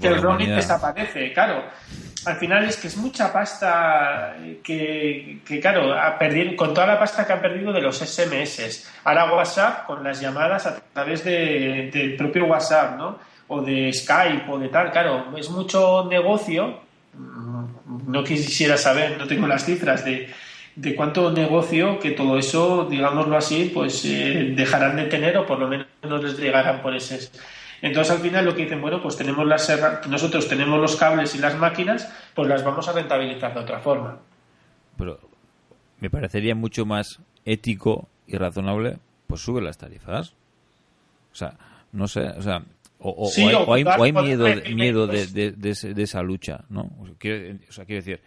[0.00, 1.32] que el roaming desaparece.
[1.32, 1.64] Claro,
[2.24, 7.00] al final es que es mucha pasta que, que claro, a perder, con toda la
[7.00, 8.88] pasta que han perdido de los SMS.
[9.02, 13.31] Ahora WhatsApp con las llamadas a través de, del propio WhatsApp, ¿no?
[13.52, 16.80] O de Skype o de tal, claro, es mucho negocio.
[18.06, 20.30] No quisiera saber, no tengo las cifras de,
[20.74, 25.58] de cuánto negocio que todo eso, digámoslo así, pues eh, dejarán de tener o por
[25.58, 27.30] lo menos no les llegarán por ese.
[27.82, 29.70] Entonces al final lo que dicen, bueno, pues tenemos las
[30.08, 34.18] nosotros tenemos los cables y las máquinas, pues las vamos a rentabilizar de otra forma.
[34.96, 35.18] Pero
[36.00, 40.34] me parecería mucho más ético y razonable, pues sube las tarifas.
[41.32, 41.58] O sea,
[41.92, 42.62] no sé, o sea,
[43.02, 43.28] o,
[43.74, 46.90] hay, miedo, miedo de, esa lucha, ¿no?
[46.98, 47.06] O
[47.72, 48.20] sea, quiero, decir,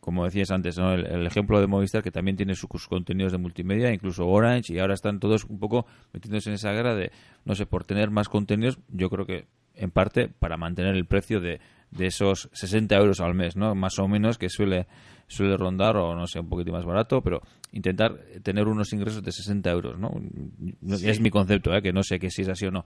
[0.00, 0.92] como decías antes, ¿no?
[0.94, 4.94] el, ejemplo de Movistar que también tiene sus contenidos de multimedia, incluso Orange, y ahora
[4.94, 7.10] están todos un poco metiéndose en esa guerra de,
[7.44, 11.40] no sé, por tener más contenidos, yo creo que en parte para mantener el precio
[11.40, 13.74] de, de esos 60 euros al mes, ¿no?
[13.74, 14.86] Más o menos que suele
[15.28, 17.42] suele rondar o no sé, un poquito más barato, pero
[17.72, 20.10] intentar tener unos ingresos de 60 euros, ¿no?
[21.02, 21.82] Es mi concepto, ¿eh?
[21.82, 22.84] que no sé que si es así o no.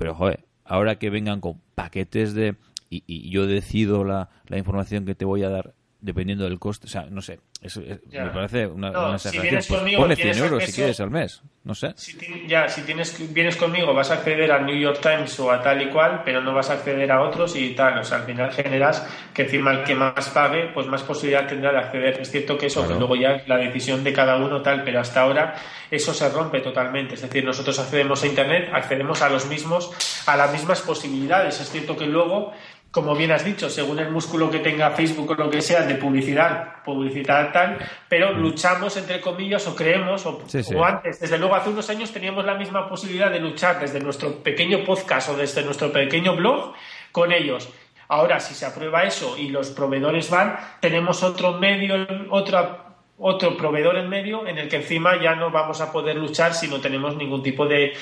[0.00, 2.56] Pero, joder, ahora que vengan con paquetes de...
[2.88, 6.86] Y, yo decido la, la información que te voy a dar dependiendo del coste.
[6.86, 10.38] O sea, no sé, eso, me parece una, no, Si vienes pues conmigo, ponle 100
[10.38, 11.92] euros si quieres al mes, no sé.
[11.96, 12.16] Si,
[12.48, 15.82] ya, si tienes, vienes conmigo vas a acceder al New York Times o a tal
[15.82, 17.98] y cual, pero no vas a acceder a otros y tal.
[17.98, 21.72] O sea, al final generas que encima el que más pague, pues más posibilidad tendrá
[21.72, 22.20] de acceder.
[22.20, 25.00] Es cierto que eso, que luego ya es la decisión de cada uno tal, pero
[25.00, 25.54] hasta ahora
[25.90, 27.14] eso se rompe totalmente.
[27.14, 29.90] Es decir, nosotros accedemos a Internet, accedemos a los mismos,
[30.26, 31.60] a las mismas posibilidades.
[31.60, 32.52] Es cierto que luego
[32.90, 35.94] como bien has dicho, según el músculo que tenga Facebook o lo que sea, de
[35.94, 40.42] publicidad, publicidad tal, pero luchamos entre comillas o creemos, o,
[40.74, 44.42] o, antes, desde luego hace unos años teníamos la misma posibilidad de luchar desde nuestro
[44.42, 46.74] pequeño podcast o desde nuestro pequeño blog
[47.12, 47.68] con ellos.
[48.08, 51.94] Ahora, si se aprueba eso y los proveedores van, tenemos otro medio,
[52.30, 52.89] otra
[53.22, 56.68] otro proveedor en medio en el que encima ya no vamos a poder luchar si
[56.68, 57.92] no tenemos ningún tipo de,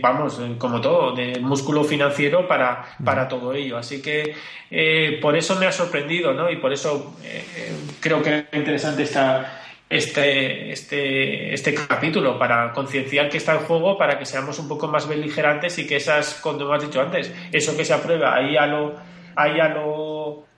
[0.00, 3.78] vamos, como todo, de músculo financiero para, para todo ello.
[3.78, 4.34] Así que
[4.70, 6.50] eh, por eso me ha sorprendido, ¿no?
[6.50, 12.72] Y por eso eh, eh, creo que es interesante esta, este, este, este capítulo para
[12.72, 16.34] concienciar que está en juego, para que seamos un poco más beligerantes y que esas,
[16.34, 18.96] como has dicho antes, eso que se aprueba ahí a lo,
[19.34, 20.11] ahí a lo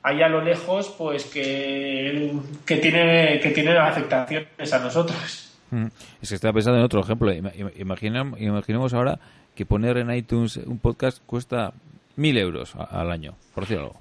[0.05, 2.31] ahí a lo lejos, pues que,
[2.65, 5.51] que tiene, que tiene afectaciones a nosotros.
[5.71, 5.87] Mm.
[6.21, 7.33] Es que estaba pensando en otro ejemplo.
[7.33, 9.19] Imaginemos, imaginemos ahora
[9.57, 11.73] que poner en iTunes un podcast cuesta
[12.17, 14.01] mil euros al año, por decirlo algo.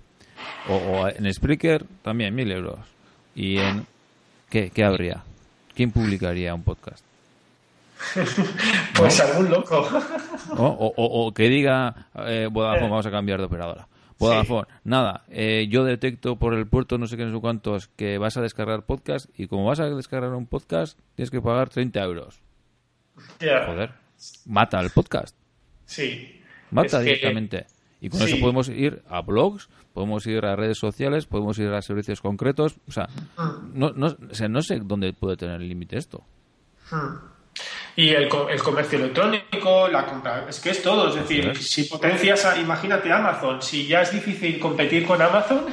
[0.69, 2.79] O, en Spreaker también mil euros.
[3.33, 3.87] ¿Y en
[4.49, 5.23] qué, qué habría?
[5.73, 7.03] ¿Quién publicaría un podcast?
[8.97, 9.87] pues algún loco.
[10.57, 13.87] o, o, que diga, eh, vamos a cambiar de operadora.
[14.27, 14.67] Vodafone.
[14.83, 18.37] Nada, eh, yo detecto por el puerto no sé qué, no sé cuántos que vas
[18.37, 22.41] a descargar podcast y como vas a descargar un podcast tienes que pagar 30 euros.
[23.39, 23.91] Joder,
[24.45, 25.35] mata el podcast.
[25.85, 26.41] Sí.
[26.71, 27.67] Mata directamente.
[28.01, 31.81] Y con eso podemos ir a blogs, podemos ir a redes sociales, podemos ir a
[31.81, 32.75] servicios concretos.
[32.87, 33.07] O sea,
[33.37, 33.79] mm.
[33.79, 34.17] no, no,
[34.49, 36.23] no sé dónde puede tener el límite esto.
[36.91, 37.32] Mm
[37.95, 42.57] y el, el, comercio electrónico, la compra, es que es todo, es decir, si potencias,
[42.59, 45.67] imagínate Amazon, si ya es difícil competir con Amazon,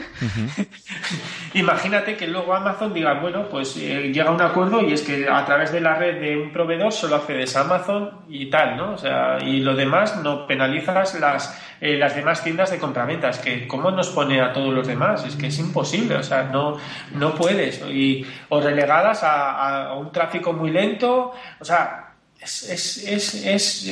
[1.55, 5.31] imagínate que luego Amazon diga, bueno, pues eh, llega a un acuerdo y es que
[5.31, 8.93] a través de la red de un proveedor solo accedes a Amazon y tal, ¿no?
[8.93, 13.67] O sea, y lo demás no penalizas las, eh, las demás tiendas de compraventas, que
[13.67, 16.77] cómo nos pone a todos los demás, es que es imposible, o sea, no,
[17.15, 22.10] no puedes, y, o relegadas a, a un tráfico muy lento, o sea,
[22.41, 22.63] es,
[23.05, 23.85] es, es,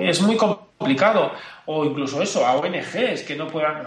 [0.00, 1.32] es, muy complicado.
[1.70, 3.84] O incluso eso, a ONGs que no puedan,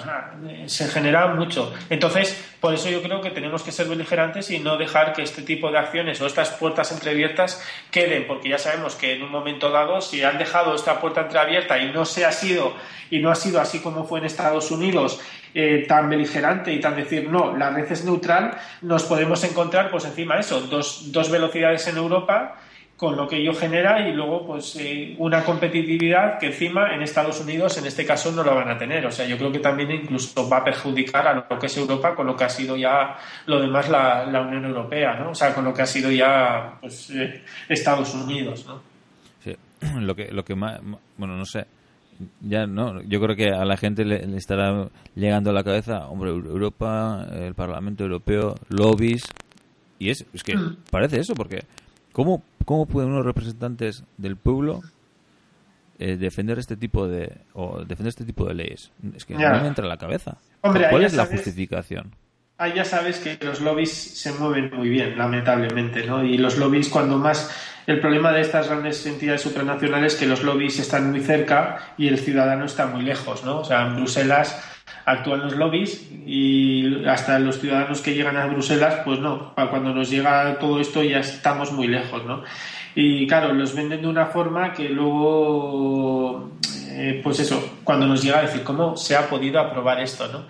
[0.67, 1.74] se genera mucho.
[1.89, 5.41] Entonces, por eso yo creo que tenemos que ser beligerantes y no dejar que este
[5.41, 9.71] tipo de acciones o estas puertas entreabiertas queden, porque ya sabemos que en un momento
[9.71, 12.76] dado, si han dejado esta puerta entreabierta y no se ha sido,
[13.10, 15.19] y no ha sido así como fue en Estados Unidos,
[15.56, 20.06] eh, tan beligerante y tan decir no, la red es neutral, nos podemos encontrar, pues
[20.06, 22.58] encima eso, dos, dos velocidades en Europa
[23.02, 27.42] con lo que ello genera y luego pues eh, una competitividad que encima en Estados
[27.42, 29.04] Unidos en este caso no lo van a tener.
[29.08, 32.14] O sea, yo creo que también incluso va a perjudicar a lo que es Europa
[32.14, 35.32] con lo que ha sido ya lo demás la, Unión Europea, ¿no?
[35.32, 38.84] O sea, con lo que ha sido ya pues, eh, Estados Unidos, ¿no?
[39.44, 39.58] Sí,
[40.00, 40.80] lo que, lo que más,
[41.18, 41.66] bueno, no sé,
[42.40, 46.06] ya no, yo creo que a la gente le, le estará llegando a la cabeza,
[46.08, 49.24] hombre, Europa, el Parlamento Europeo, lobbies,
[49.98, 50.78] y es, es que mm.
[50.92, 51.64] parece eso, porque
[52.12, 54.82] ¿cómo ¿Cómo pueden unos representantes del pueblo
[56.00, 58.91] eh, defender este tipo de o defender este tipo de leyes?
[59.15, 60.38] Es que no me entra en la cabeza.
[60.62, 62.15] ¿Cuál es la justificación?
[62.58, 66.24] Ahí ya sabes que los lobbies se mueven muy bien, lamentablemente, ¿no?
[66.24, 67.50] Y los lobbies cuando más
[67.88, 72.08] el problema de estas grandes entidades supranacionales es que los lobbies están muy cerca y
[72.08, 73.62] el ciudadano está muy lejos, ¿no?
[73.62, 74.63] O sea, en Bruselas
[75.12, 80.10] actúan los lobbies y hasta los ciudadanos que llegan a Bruselas, pues no, cuando nos
[80.10, 82.43] llega todo esto ya estamos muy lejos, ¿no?
[82.95, 86.52] Y claro, los venden de una forma que luego,
[86.89, 90.45] eh, pues eso, cuando nos llega a decir cómo se ha podido aprobar esto, ¿no?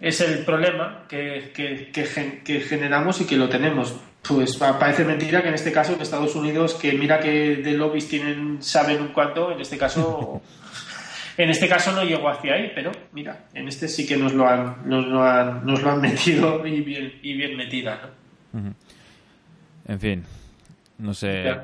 [0.00, 3.94] Es el problema que, que, que, generamos y que lo tenemos.
[4.26, 8.08] Pues parece mentira que en este caso en Estados Unidos, que mira que de lobbies
[8.08, 10.40] tienen, saben un cuánto, en este caso
[11.42, 14.46] En este caso no llegó hacia ahí, pero mira, en este sí que nos lo
[14.46, 17.98] han, nos lo han, nos lo han metido y bien, y bien metida.
[18.52, 18.74] ¿no?
[19.86, 20.24] En fin,
[20.98, 21.56] no sé.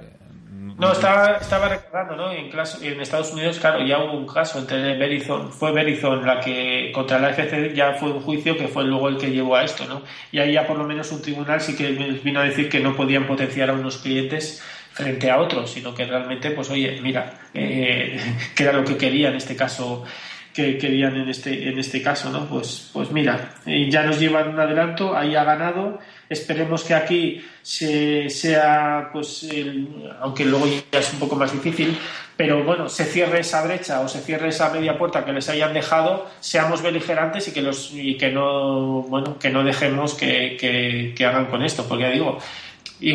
[0.78, 2.32] No, estaba, estaba recordando, ¿no?
[2.32, 2.50] En,
[2.82, 7.18] en Estados Unidos, claro, ya hubo un caso entre Verizon, fue Verizon la que contra
[7.18, 10.02] la FC ya fue un juicio que fue luego el que llevó a esto, ¿no?
[10.32, 11.90] Y ahí ya por lo menos un tribunal sí que
[12.24, 14.62] vino a decir que no podían potenciar a unos clientes
[14.96, 18.18] frente a otros, sino que realmente, pues oye, mira, eh,
[18.54, 20.04] que era lo que quería en este caso
[20.56, 24.58] que querían en este en este caso no pues pues mira ya nos llevan un
[24.58, 25.98] adelanto ahí ha ganado.
[26.30, 29.46] Esperemos que aquí se, sea pues
[30.20, 31.96] aunque luego ya es un poco más difícil
[32.38, 35.74] pero bueno se cierre esa brecha o se cierre esa media puerta que les hayan
[35.74, 40.56] dejado seamos beligerantes y que los y que no bueno que no dejemos que,
[41.14, 42.38] que hagan con esto porque ya digo
[43.00, 43.12] y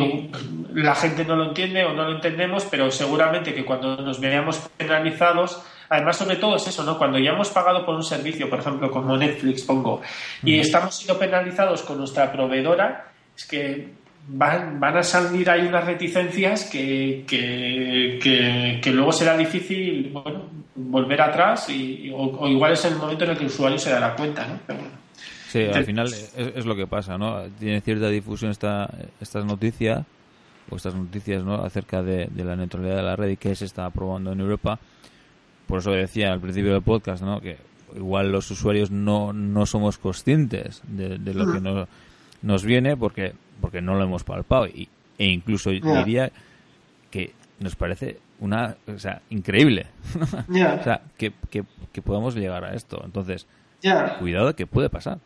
[0.74, 4.60] la gente no lo entiende o no lo entendemos, pero seguramente que cuando nos veamos
[4.78, 6.98] penalizados además sobre todo es eso, ¿no?
[6.98, 10.02] Cuando ya hemos pagado por un servicio, por ejemplo, como Netflix, pongo,
[10.42, 13.90] y estamos siendo penalizados con nuestra proveedora, es que
[14.30, 20.44] van, van a salir ahí unas reticencias que, que, luego será difícil bueno,
[20.76, 24.16] volver atrás y, o, igual es el momento en el que el usuario se dará
[24.16, 25.01] cuenta, ¿no?
[25.52, 27.42] Sí, al final es, lo que pasa, ¿no?
[27.60, 30.06] Tiene cierta difusión esta, estas noticias
[30.70, 31.56] o estas noticias ¿no?
[31.56, 34.80] acerca de, la neutralidad de la red y que se está aprobando en Europa.
[35.68, 37.42] Por eso decía al principio del podcast, ¿no?
[37.42, 37.58] Que
[37.98, 41.90] igual los usuarios no, no somos conscientes de, lo que nos,
[42.42, 44.88] nos viene porque porque no lo hemos palpado y,
[45.18, 46.32] e incluso diría
[47.12, 49.88] que nos parece una o sea increíble
[50.50, 53.46] o sea que, que, que, podamos llegar a esto entonces
[54.20, 55.20] cuidado que puede pasar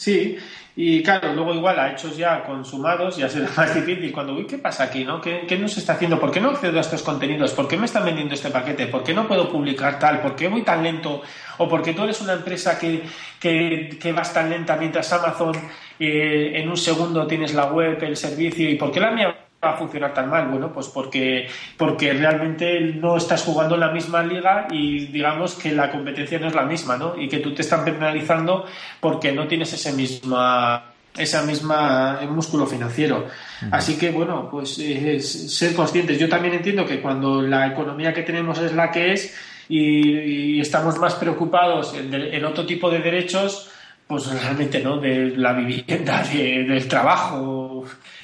[0.00, 0.38] Sí,
[0.76, 4.56] y claro, luego igual a hechos ya consumados ya será más difícil cuando, uy, ¿qué
[4.56, 5.04] pasa aquí?
[5.04, 5.20] ¿no?
[5.20, 6.18] ¿Qué, ¿Qué nos está haciendo?
[6.18, 7.52] ¿Por qué no accedo a estos contenidos?
[7.52, 8.86] ¿Por qué me están vendiendo este paquete?
[8.86, 10.22] ¿Por qué no puedo publicar tal?
[10.22, 11.20] ¿Por qué voy tan lento?
[11.58, 13.02] ¿O porque tú eres una empresa que,
[13.38, 15.54] que, que vas tan lenta mientras Amazon
[15.98, 18.70] eh, en un segundo tienes la web, el servicio?
[18.70, 20.48] ¿Y por qué la mía va a funcionar tan mal?
[20.48, 25.72] Bueno, pues porque, porque realmente no estás jugando en la misma liga y digamos que
[25.72, 27.20] la competencia no es la misma, ¿no?
[27.20, 28.64] Y que tú te están penalizando
[29.00, 30.84] porque no tienes ese misma
[31.18, 33.26] esa misma músculo financiero.
[33.72, 36.18] Así que bueno, pues ser conscientes.
[36.18, 39.36] Yo también entiendo que cuando la economía que tenemos es la que es
[39.68, 43.70] y, estamos más preocupados en otro tipo de derechos,
[44.10, 47.59] pues realmente no, de la vivienda, del trabajo,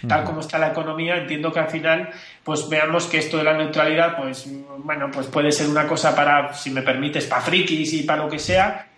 [0.07, 2.11] tal como está la economía, entiendo que al final,
[2.45, 6.53] pues veamos que esto de la neutralidad, pues bueno, pues puede ser una cosa para,
[6.55, 8.89] si me permites, para frikis y para lo que sea,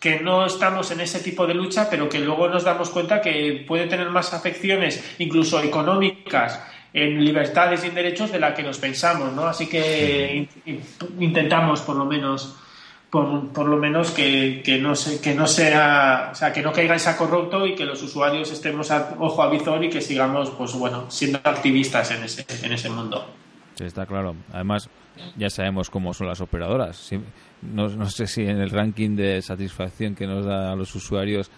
[0.00, 3.64] que no estamos en ese tipo de lucha, pero que luego nos damos cuenta que
[3.66, 6.60] puede tener más afecciones, incluso económicas,
[6.92, 9.46] en libertades y en derechos de la que nos pensamos, ¿no?
[9.46, 10.48] Así que
[11.18, 12.56] intentamos, por lo menos,
[13.10, 16.72] por, por lo menos que, que, no se, que no sea, o sea, que no
[16.72, 20.00] caiga en saco roto y que los usuarios estemos a, ojo a visor y que
[20.00, 23.26] sigamos, pues bueno, siendo activistas en ese, en ese mundo.
[23.74, 24.34] Sí, está claro.
[24.52, 24.90] Además,
[25.36, 27.10] ya sabemos cómo son las operadoras.
[27.62, 31.50] No, no sé si en el ranking de satisfacción que nos da a los usuarios,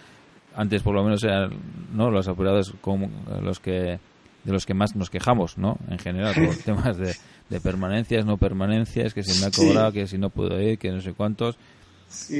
[0.55, 1.51] antes por lo menos eran
[1.93, 2.11] ¿no?
[2.11, 3.11] los operadores como
[3.43, 3.99] los que
[4.45, 5.77] de los que más nos quejamos, ¿no?
[5.89, 7.15] En general, por temas de,
[7.51, 10.91] de permanencias, no permanencias, que si me ha cobrado, que si no puedo ir, que
[10.91, 11.57] no sé cuántos.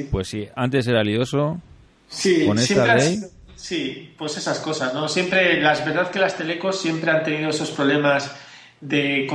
[0.09, 1.61] Pues sí, antes era lioso.
[2.07, 3.21] Sí, con esta ley.
[3.55, 5.07] sí, pues esas cosas, ¿no?
[5.07, 8.31] Siempre, la verdad que las telecos siempre han tenido esos problemas
[8.81, 9.27] de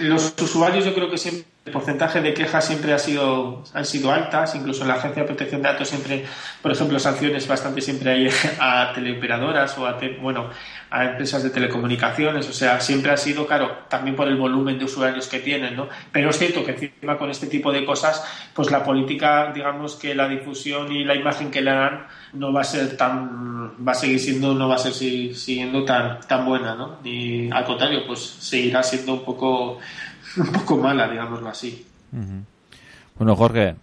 [0.00, 4.10] los usuarios yo creo que siempre el porcentaje de quejas siempre ha sido han sido
[4.10, 6.24] altas incluso en la agencia de protección de datos siempre
[6.62, 8.28] por ejemplo sanciones bastante siempre hay
[8.60, 10.50] a teleoperadoras o a bueno
[10.90, 14.86] a empresas de telecomunicaciones, o sea, siempre ha sido, claro, también por el volumen de
[14.86, 15.88] usuarios que tienen, ¿no?
[16.10, 20.16] Pero es cierto que encima con este tipo de cosas, pues la política, digamos que
[20.16, 23.94] la difusión y la imagen que le dan no va a ser tan, va a
[23.94, 26.98] seguir siendo, no va a ser siguiendo tan, tan buena, ¿no?
[27.04, 29.78] Y al contrario, pues seguirá siendo un poco,
[30.36, 31.86] un poco mala, digámoslo así.
[33.16, 33.74] Bueno, Jorge,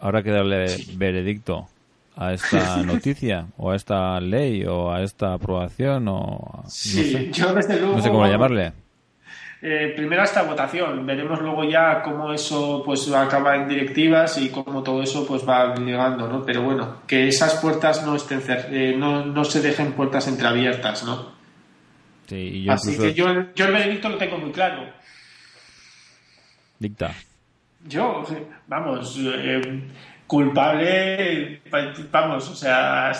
[0.00, 1.68] ahora que darle veredicto
[2.16, 7.30] a esta noticia o a esta ley o a esta aprobación o sí, no sé,
[7.32, 8.72] yo desde luego no sé cómo llamarle.
[9.62, 11.04] eh, primero esta votación.
[11.06, 15.74] Veremos luego ya cómo eso pues acaba en directivas y cómo todo eso pues va
[15.74, 20.26] llegando no pero bueno que esas puertas no estén eh, no, no se dejen puertas
[20.28, 21.28] entreabiertas no
[22.26, 24.99] sí, y yo así que yo, yo el veredicto lo tengo muy claro
[26.80, 27.14] dicta
[27.88, 28.24] yo
[28.66, 29.82] vamos eh,
[30.30, 31.60] culpable,
[32.12, 33.10] vamos, o sea,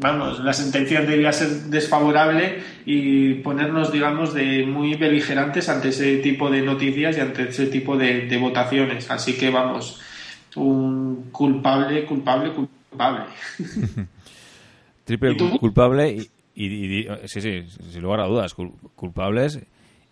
[0.00, 6.50] vamos, la sentencia debería ser desfavorable y ponernos, digamos, de muy beligerantes ante ese tipo
[6.50, 9.08] de noticias y ante ese tipo de, votaciones.
[9.12, 10.00] Así que vamos,
[10.56, 13.26] un culpable, culpable, culpable.
[15.04, 16.18] Triple culpable
[16.56, 18.56] y, sí, sí, sin lugar a dudas,
[18.96, 19.60] culpables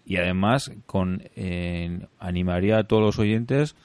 [0.04, 3.76] y además con eh, animaría a todos los oyentes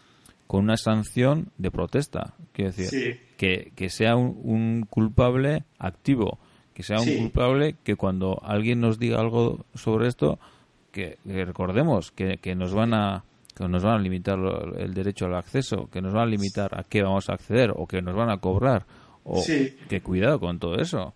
[0.47, 2.33] con una sanción de protesta.
[2.53, 6.39] Quiero decir, que, que, sea un, culpable activo,
[6.73, 10.39] que sea un culpable que cuando alguien nos diga algo sobre esto,
[10.91, 13.23] que, recordemos que, que, nos van a
[13.55, 14.37] que nos van a limitar
[14.77, 17.87] el derecho al acceso, que nos van a limitar a qué vamos a acceder o
[17.87, 18.85] que nos van a cobrar
[19.23, 19.43] o
[19.89, 21.13] que cuidado con todo eso.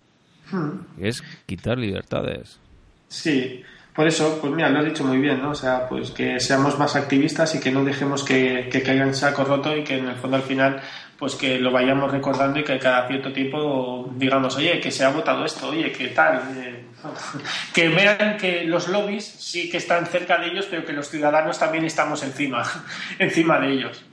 [0.52, 0.80] Hmm.
[0.98, 2.60] Es quitar libertades.
[3.08, 3.62] Sí,
[3.94, 5.52] por eso, pues mira, lo has dicho muy bien, ¿no?
[5.52, 9.14] O sea, pues que seamos más activistas y que no dejemos que, que caiga en
[9.14, 10.82] saco roto y que en el fondo al final,
[11.20, 15.10] pues que lo vayamos recordando y que cada cierto tiempo digamos, oye, que se ha
[15.10, 16.42] votado esto, oye, que tal.
[16.58, 16.86] Eh,
[17.74, 21.60] que vean que los lobbies sí que están cerca de ellos, pero que los ciudadanos
[21.60, 22.64] también estamos encima,
[23.20, 24.06] encima de ellos.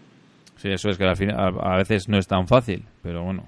[0.57, 3.47] Sí, eso es que al final, a veces no es tan fácil, pero bueno.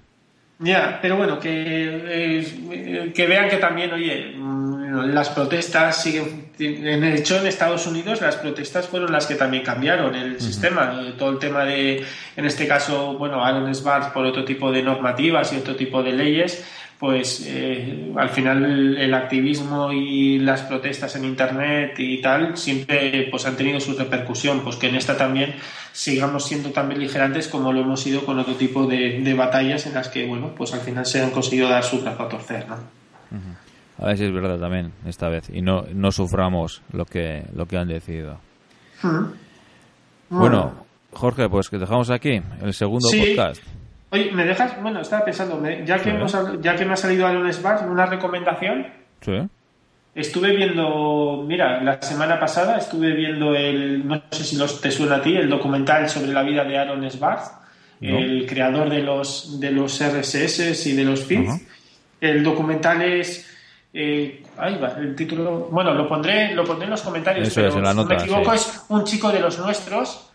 [0.63, 6.51] Ya, pero bueno, que, eh, que vean que también, oye, mm, las protestas siguen.
[6.59, 11.01] En el hecho, en Estados Unidos, las protestas fueron las que también cambiaron el sistema.
[11.03, 12.05] Eh, todo el tema de,
[12.37, 16.13] en este caso, bueno, Aaron Sbarz por otro tipo de normativas y otro tipo de
[16.13, 16.63] leyes,
[17.01, 23.47] pues eh, al final el, activismo y las protestas en internet y tal siempre pues
[23.47, 24.61] han tenido su repercusión.
[24.61, 25.55] Pues que en esta también
[25.93, 30.09] sigamos siendo tan beligerantes como lo hemos sido con otro tipo de, batallas en las
[30.09, 32.77] que bueno pues al final se han conseguido dar su brazo a torcer ¿no?
[33.97, 35.49] a ver si es verdad también esta vez.
[35.51, 38.39] Y no no suframos lo que lo que han decidido.
[40.29, 40.91] Bueno.
[41.13, 43.61] Jorge pues que dejamos aquí el segundo podcast
[44.13, 44.81] Oye, ¿me dejas?
[44.83, 46.13] Bueno, estaba pensando, ya que,
[46.61, 48.87] ya que me ha salido Alon Sparks, una recomendación.
[49.21, 49.39] Sí.
[50.15, 55.17] Estuve viendo, mira, la semana pasada estuve viendo el, no sé si los, te suena
[55.17, 57.61] a ti, el documental sobre la vida de Aaron Sbarth,
[58.01, 61.63] el creador de los, de los RSS y de los feeds.
[62.21, 63.49] El documental es,
[63.95, 67.79] eh, ahí va, el título, bueno, lo pondré, lo pondré en los comentarios, pero si
[67.79, 70.27] no me equivoco es un chico de los nuestros.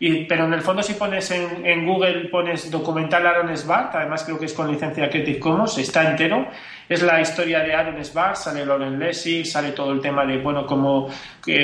[0.00, 4.38] Y, pero en el fondo si pones en, Google, pones documental Aaron Svart, además creo
[4.38, 6.48] que es con licencia Creative Commons, está entero.
[6.88, 10.66] Es la historia de Aaron Svart, sale Lauren Lessig, sale todo el tema de, bueno,
[10.66, 11.08] como,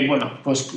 [0.06, 0.76] bueno, pues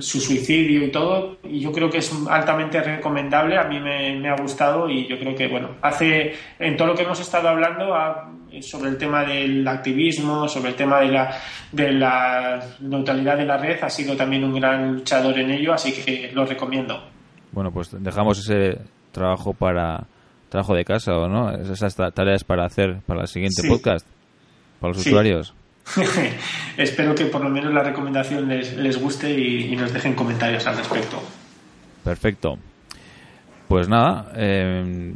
[0.00, 1.38] su suicidio y todo.
[1.44, 5.34] Y yo creo que es altamente recomendable, a mí me, ha gustado y yo creo
[5.34, 7.94] que, bueno, hace, en todo lo que hemos estado hablando
[8.60, 11.36] sobre el tema del activismo, sobre el tema de la,
[11.70, 15.92] de la neutralidad de la red, ha sido también un gran luchador en ello, así
[15.92, 17.00] que lo recomiendo.
[17.52, 18.78] Bueno, pues dejamos ese
[19.12, 20.04] trabajo para
[20.54, 24.06] trabajo de casa o no, esas tareas para hacer para el siguiente podcast,
[24.78, 25.52] para los usuarios.
[26.76, 30.76] Espero que por lo menos la recomendación les, les guste y, nos dejen comentarios al
[30.76, 31.20] respecto.
[32.04, 32.56] Perfecto.
[33.66, 35.12] Pues nada, eh,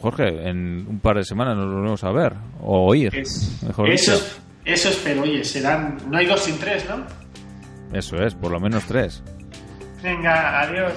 [0.00, 3.10] Jorge, en un par de semanas nos volvemos a ver o oír.
[3.66, 4.24] mejor eso,
[4.64, 5.98] eso espero, oye, serán.
[6.08, 7.04] No hay dos sin tres, ¿no?
[7.92, 9.20] Eso es, por lo menos tres.
[10.00, 10.92] Venga, adiós.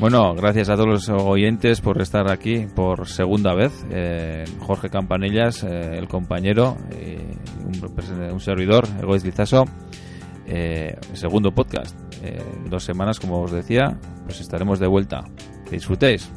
[0.00, 3.84] Bueno, gracias a todos los oyentes por estar aquí por segunda vez.
[3.90, 6.76] Eh, Jorge Campanillas, eh, el compañero,
[7.64, 9.64] un, un, servidor, Egois Lizaso.
[10.46, 11.98] Eh, segundo podcast.
[12.70, 15.24] dos semanas, como os decía, pues estaremos de vuelta.
[15.64, 16.30] Que disfrutéis.